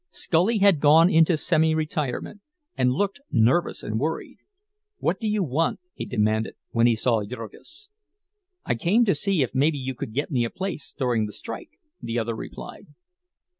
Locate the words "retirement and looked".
1.75-3.21